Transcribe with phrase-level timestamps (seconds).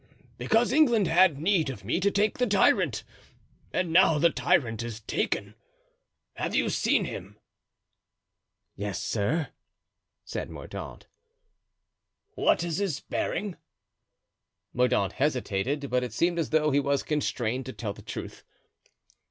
[0.39, 3.03] "Because England had need of me to take the tyrant,
[3.71, 5.53] and now the tyrant is taken.
[6.33, 7.37] Have you seen him?"
[8.75, 9.49] "Yes, sir."
[10.25, 11.05] said Mordaunt.
[12.33, 13.57] "What is his bearing?"
[14.73, 18.43] Mordaunt hesitated; but it seemed as though he was constrained to tell the truth.